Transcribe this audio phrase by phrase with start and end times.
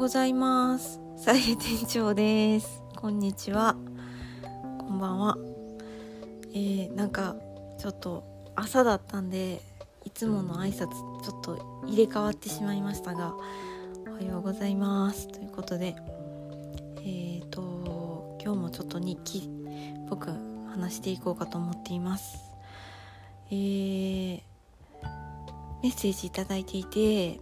[0.00, 0.98] ございます。
[1.18, 2.82] さえ店長です。
[2.96, 3.76] こんにちは。
[4.78, 5.36] こんばんは。
[6.54, 7.36] えー、なんか
[7.78, 8.24] ちょっと
[8.56, 9.60] 朝だったんで
[10.06, 13.34] いつもの挨拶ちょっと入れ替わってしまいましたが
[14.08, 15.28] おはようございます。
[15.28, 15.94] ということで
[17.00, 19.50] えーと今日もちょっと日記
[20.08, 20.30] 僕
[20.70, 22.38] 話していこうかと思っています。
[23.50, 24.40] えー、
[25.82, 27.38] メッセージいただいていて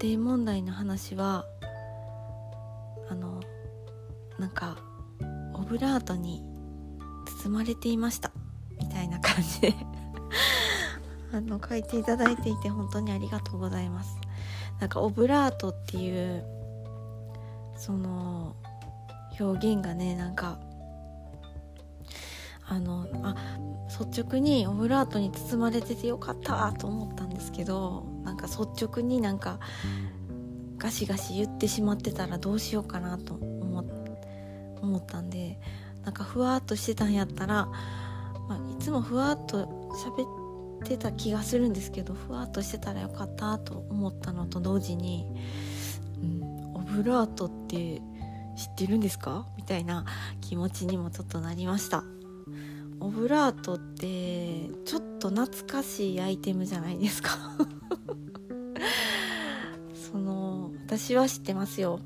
[0.00, 1.46] 家庭問題の話は
[3.08, 3.40] あの
[4.38, 4.76] なんか
[5.54, 6.42] オブラートに
[7.42, 8.32] 包まれていました。
[8.78, 9.74] みたいな感じで。
[11.32, 14.16] あの書いていただいていて本当にありがとうございます。
[14.80, 16.44] なんかオブラートっていう
[17.76, 18.56] その
[19.38, 20.58] 表現がねなんか
[22.66, 23.34] あのあ
[23.88, 29.60] 率直にオブラートに包まれててよかったと思ったんですけどなんか率直になんか
[30.78, 33.80] ガシガシ言ってしまってたらどうしようかなと思
[34.98, 35.58] ったんで
[36.04, 37.66] なんかふわっとしてたんやったら、
[38.48, 39.64] まあ、いつもふわっと
[40.04, 45.26] 喋ってた気がするんですけどふわっとしてたらよかったと思ったのと同時に、
[46.22, 46.42] うん、
[46.74, 48.02] オブラートって
[48.56, 49.46] 知ってるんですか？
[49.56, 50.04] みたいな
[50.40, 52.04] 気持ちにもちょっとなりました。
[53.00, 57.30] オブラートってちょっと懐かしいアイテムじゃないですか？
[59.94, 62.00] その私は知ってますよ。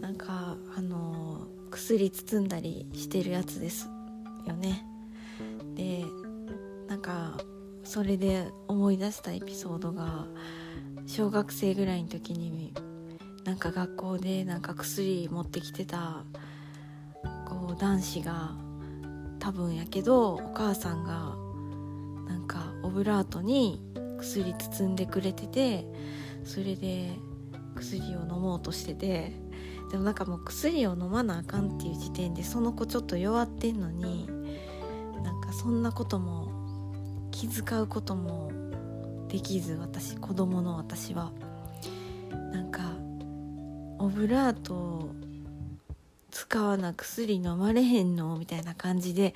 [0.00, 3.88] なんかあの薬包んだりしてるやつです
[4.46, 4.84] よね。
[5.74, 6.04] で
[6.88, 7.38] なんか
[7.82, 10.26] それで思い出したエピソードが
[11.06, 12.72] 小学生ぐらいの時に
[13.44, 16.24] なんか学校でなんか薬持ってきてた
[17.46, 18.52] こう男子が
[19.38, 21.34] 多分やけどお母さんが
[22.26, 23.82] なんかオブラートに
[24.24, 25.86] 薬包んでくれてて
[26.44, 27.12] それで
[27.76, 29.32] 薬を飲もうとしてて
[29.90, 34.26] でもなんかもう薬を飲まなあかんっていう時点でその子ちょっと弱ってんのに
[35.22, 36.48] なんかそんなことも
[37.30, 38.50] 気遣うことも
[39.28, 41.32] できず私子供の私は。
[42.52, 42.82] なんか
[43.98, 45.10] オブラートを
[46.30, 48.38] 使わな薬飲まれへんの？
[48.38, 49.34] みたいな感じで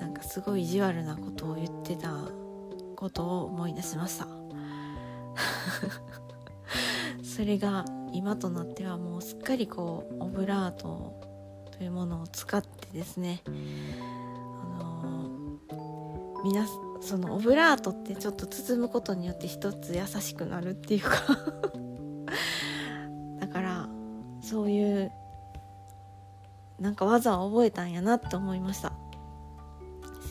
[0.00, 2.10] なんかすごい意地悪なことを言ってた
[3.04, 4.26] ことを思い出しました。
[7.22, 11.20] それが今となってはもうすっかりこうオブラート
[11.76, 13.42] というものを使ってですね。
[13.46, 13.50] あ
[14.82, 16.66] のー、皆
[17.02, 21.10] そのオブラートってちょっと包むことによって一つ優しくなるっていうか。
[23.38, 23.86] だから
[24.40, 25.12] そういう
[26.80, 28.94] なんか技を覚えたんやなって思いました。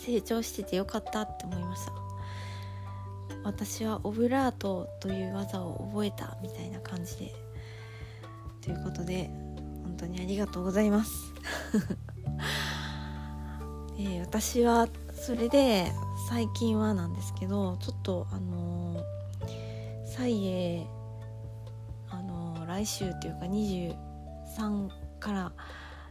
[0.04, 2.03] 成長しててよかったって思いました。
[3.44, 7.34] 私はオブラートという技を覚えたみたいな感じで
[8.62, 9.30] ということで
[9.84, 11.12] 本当にありがとうございます。
[14.20, 15.92] 私はそれで
[16.28, 19.00] 最近はなんですけどちょっとあの
[20.04, 20.86] サイエ
[22.10, 24.90] あの来週というか23
[25.20, 25.52] から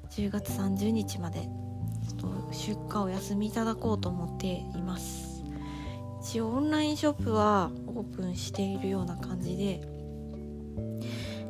[0.09, 5.22] 10月30日までちょっと出荷を休みいただこうと思っています。
[6.23, 9.81] 一応オンラインショップはオープンしているような感じで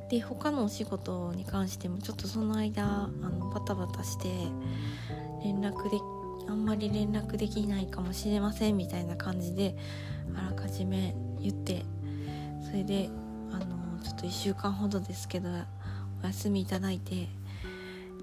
[0.09, 4.29] で他のお仕事に関してもちょっとその間あのバタバタして
[5.43, 5.97] 連絡で
[6.49, 9.77] あんまり連絡できないかもしれませんみたいな感じで
[10.35, 11.85] あらかじめ言って
[12.65, 13.09] それで
[13.51, 15.49] あのちょっと1週間ほどですけど
[16.23, 17.27] お休みいただいて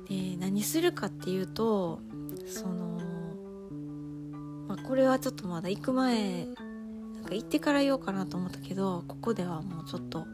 [0.09, 2.01] で何するかっていうと
[2.47, 3.00] その、
[4.91, 10.27] これはちょっとまだ行く前なんか行ってから言おうかなと思ったけどここではもうちょっと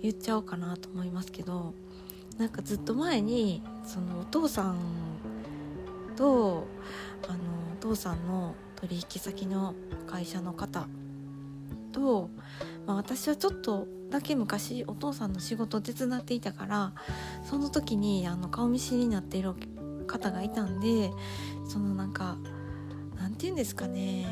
[0.00, 1.74] 言っちゃおうかなと思いますけど
[2.38, 4.78] なんかずっと前にそのお父さん
[6.16, 6.66] と
[7.28, 7.38] あの
[7.74, 9.74] お父さんの取引先の
[10.06, 10.88] 会社の方
[11.92, 12.30] と、
[12.86, 16.92] まあ、私はちょっとだけ昔お父さんの仕事を手伝っていたから
[17.44, 19.52] その時にあの顔見知りになっている
[20.06, 21.10] 方がいたんで
[21.68, 22.38] そのなんか
[23.42, 24.24] て言うんですかね。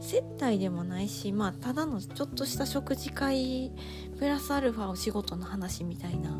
[0.00, 3.72] 接待でもないしまあただのちょっとした食事会
[4.18, 6.30] プラスアルファお仕事の話みたいな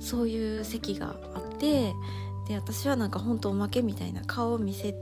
[0.00, 1.92] そういう席があって
[2.48, 4.92] で私はなんか本当おまけみたいな顔を見せ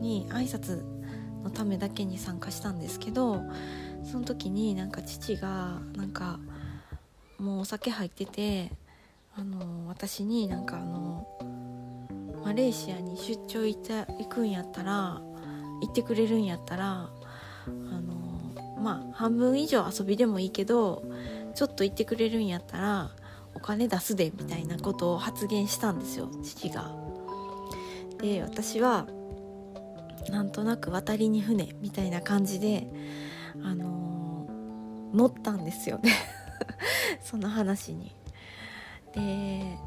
[0.00, 0.82] に挨拶
[1.44, 3.42] のためだけに参加したんですけど
[4.02, 6.40] その時になんか父がなんか
[7.38, 8.72] もうお酒入ってて
[9.36, 11.09] あの私になんかあの
[12.44, 15.20] マレーシアに出張行った行くんやったら
[15.82, 17.10] 行ってくれるんやったら
[17.66, 21.02] あのまあ半分以上遊びでもいいけど
[21.54, 23.10] ちょっと言ってくれるんやったら
[23.54, 26.94] お金出すでみたいなことを発言したんですよ父が。
[28.20, 29.06] で私は
[30.28, 32.86] なんとなく渡りに船みたいな感じで
[33.64, 34.46] あの、
[35.12, 36.12] 乗ったんですよね
[37.24, 38.14] その話に。
[39.14, 39.78] で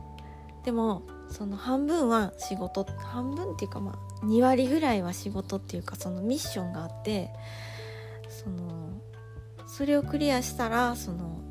[0.64, 7.30] でもその半分は仕事半分っていうかまあ2割ぐらいは仕事っていうかそのミッションがあって
[8.30, 9.02] その
[9.68, 11.42] それをクリアしたらその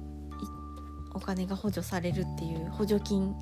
[1.14, 3.34] お金が補助されるっていう補助金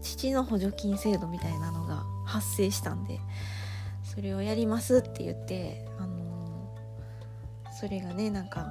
[0.00, 3.20] 父の補助金制度みたいなのが発生したんで
[4.02, 8.66] それをやりますって言って、あのー、それがねなんか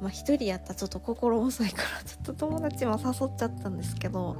[0.00, 4.36] まあ一人やったらちょっと心細いからちょっと友達も誘っちゃったんですけど、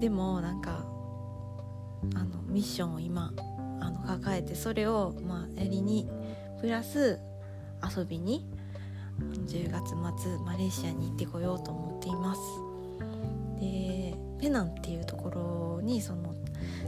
[0.00, 0.84] でもなんか
[2.14, 3.32] あのミッションを今
[3.80, 6.08] あの抱えてそれをまあやりに
[6.60, 7.18] プラス
[7.96, 8.46] 遊びに
[9.20, 9.90] 10月
[10.22, 12.40] 末マレーシアに行ってこようと思っています。
[13.60, 16.34] でペナンっていうところにその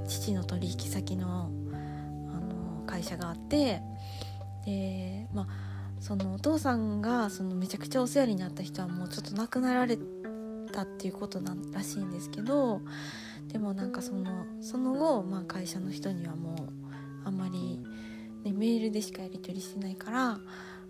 [0.08, 3.82] 父の取引先のあの会社があって
[4.64, 5.46] でまあ
[6.00, 10.21] そのお父さんがそのめちゃくちゃお世話になった人はもうちょっと亡くなられて
[10.72, 12.80] たっていうことなんらしいんですけど
[13.48, 16.56] でもなんかそのその後、まあ、会社の人にはもう
[17.24, 17.78] あんまり、
[18.44, 20.38] ね、メールでしかやり取りしてないから、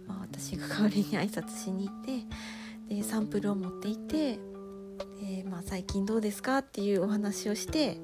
[0.06, 2.04] まあ、私が代わりに挨拶しに行っ
[2.88, 4.38] てでサンプルを持っていて
[5.20, 7.98] で、まあ、最近どうですかっていうお話をして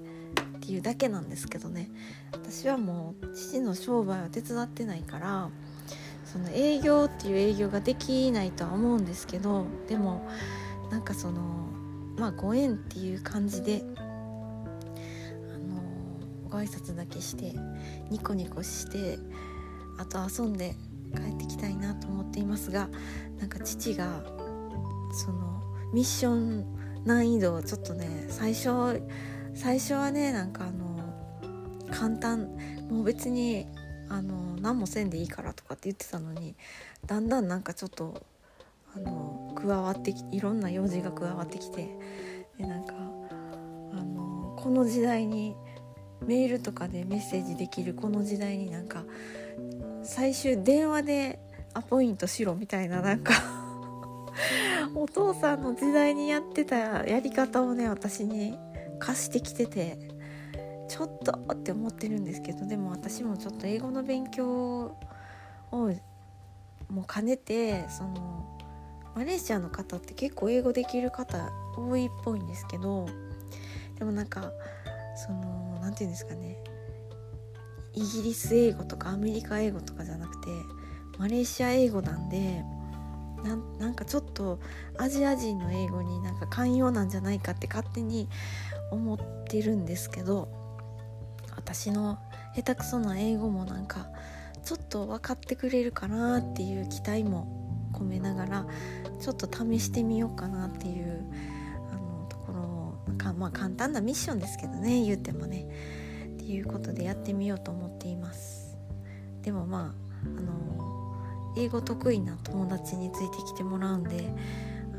[0.56, 1.90] っていうだけなんですけどね。
[2.32, 5.50] 私はもう父の商売は手伝ってないから
[6.24, 10.28] その営業っていう営業ができないとは思うんですけどでも
[10.90, 11.67] なんかその
[12.18, 14.02] まあご縁っていう感じであ
[15.58, 15.80] の
[16.50, 17.54] ご挨拶だけして
[18.10, 19.18] ニコニコして
[19.98, 20.74] あと遊んで
[21.14, 22.88] 帰ってきたいなと思っていますが
[23.38, 24.22] なんか父が
[25.12, 25.62] その
[25.92, 26.66] ミッション
[27.04, 29.02] 難易度をちょっとね最初
[29.54, 30.98] 最初はねなんかあの
[31.90, 32.48] 簡単
[32.90, 33.66] もう別に
[34.08, 36.54] あの何もせんでいいからとかって言ってたのに
[37.06, 38.22] だんだんなんかちょっと
[38.94, 41.88] あの加わっていろんな用事が加わってきて
[42.58, 42.94] でなんか
[43.92, 45.56] あのこの時代に
[46.26, 49.04] メールとかでメッセージできるこの時代になんか
[50.02, 51.38] 最終電話で
[51.74, 53.34] アポイントしろみたいななんか
[54.94, 58.58] お父さんの時代にやってたやり方をね私に
[58.98, 59.98] 貸してきてて
[60.88, 64.96] ちょっとって思ってるんですけどでも私もちょっと英語の勉強
[65.70, 65.92] を
[66.90, 68.57] もう兼ねてその
[69.18, 73.08] マレーシアの方って結構英語できる方多いっぽいんですけど
[73.98, 74.52] でもなんか
[75.26, 76.56] その何て言うんですかね。
[77.94, 80.50] イギリス英語とかアメリカ英語とかじゃなくて
[81.18, 82.62] マレーシア英語なんで
[83.80, 84.60] なんかちょっと
[84.98, 88.28] アジア人の英語になんか寛容なんじゃないかって勝手に
[88.92, 89.18] 思っ
[89.48, 90.48] てるんですけど
[91.56, 92.20] 私の
[92.54, 94.10] 下手くそな英語もなんか
[94.64, 98.66] ちょっと分かってくれるかなっていう期待も込めながら
[99.20, 101.24] ちょっと試してみようかなっていう
[101.92, 105.68] あのところかまあ簡単なミッションですけどね言ってもね。
[106.34, 108.78] っていうことでやってみようと思っています。
[109.42, 114.32] でもまああの英語得意な友達についてきてもらうんで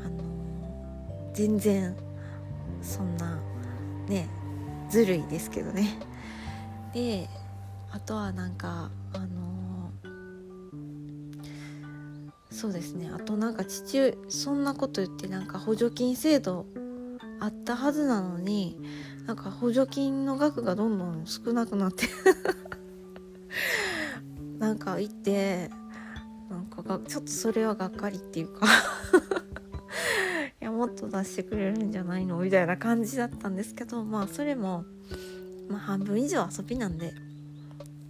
[0.04, 1.96] あの全然
[2.82, 3.40] そんな
[4.08, 4.28] ね
[4.88, 5.98] ずるいですけどね。
[6.92, 7.28] で
[7.90, 9.90] あとはなんかあの
[12.50, 13.10] そうですね。
[13.14, 16.66] あとなんか父そんなこと言ってなんか補助金制度
[17.38, 18.76] あったはずなのに
[19.26, 22.08] なんか補助金の額がどんどん少なくなって
[24.58, 25.70] なんか言って
[26.50, 28.66] なんかがちょっとそれはがっかりっていうか
[30.60, 32.38] いやもっと出してくれるんじゃないの？
[32.38, 34.84] みたいな感じだったんですけどまあそれも、
[35.68, 37.14] まあ、半分以上遊びなんで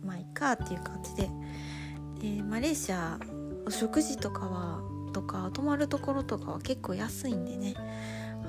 [0.05, 1.31] まあいっかっていう感じで。
[2.21, 3.19] でマレーシア
[3.71, 7.75] お食事とかはとか泊まるところとかは結構安いんでね。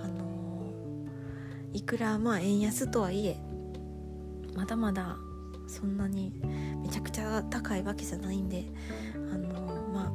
[0.03, 3.37] あのー、いくらまあ円安とはいえ
[4.55, 5.17] まだまだ
[5.67, 6.33] そんなに
[6.81, 8.65] めちゃくちゃ高いわけじゃないんで
[9.31, 10.11] あのー、ま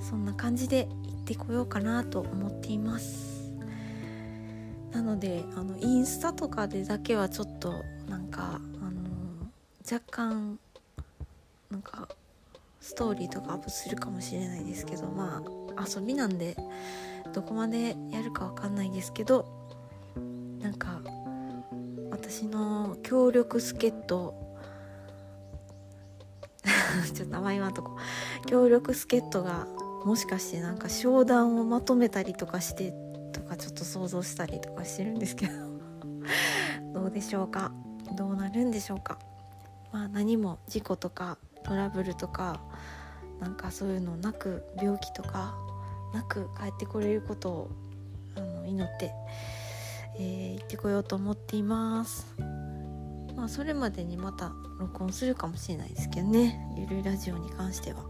[0.00, 3.52] あそんな感じで行ってこようかなと思っています。
[4.90, 9.48] なのであのインスタとかでだけはちょっとなんかあの
[9.88, 10.58] 若干
[11.70, 12.08] なんか
[12.86, 15.42] ストーリーとかアップするかもしれないですけどま
[15.76, 16.56] あ遊びなんで
[17.32, 19.44] どこまでやるかわかんないですけど
[20.60, 21.00] なんか
[22.12, 24.34] 私の協力助っ人
[27.12, 27.96] ちょっと名前はとこ。
[28.46, 29.66] 協力助っ人が
[30.04, 32.94] もしかしてなんか商談をまとめたりとかして
[33.32, 35.52] とかちょっと想像したりとかしてるんですけど
[36.94, 37.72] どうでしょうか？
[38.16, 39.18] どうなるんでしょうか？
[39.92, 42.60] まあ何も事故とかトラブルとか
[43.40, 45.56] なんかそういうのなく病気とか
[46.14, 47.70] なく帰ってこれることを
[48.36, 49.12] あの祈って、
[50.18, 52.34] えー、行ってこようと思っています。
[53.36, 56.58] まあそれまでにまた録音するかもしれないですけどね。
[56.76, 58.04] ゆるいラジオに関しては。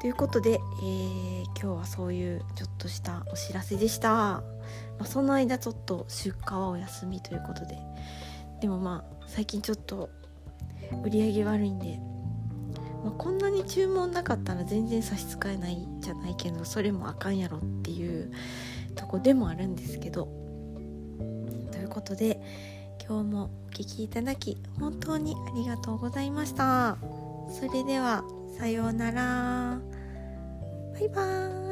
[0.00, 4.42] ということで、えー、今日はそういうちょっとしたお知らせでした、ま
[5.00, 7.78] あ、その間ちょっと出荷はお休みということで。
[8.60, 10.10] でもまあ最近ちょっと
[11.04, 12.00] 売り上げ悪いんで。
[13.04, 18.32] まあ、こんなに注文なかったら全然差し支えないじゃないけどそれもあかんやろっていう
[18.96, 20.28] とこでもあるんですけど。
[21.70, 22.40] ということで
[23.06, 26.96] 今日もお聴きいただき本当にありがとうございました。
[27.48, 28.24] それでは
[28.58, 29.78] さようなら。
[30.94, 31.65] バイバーイ。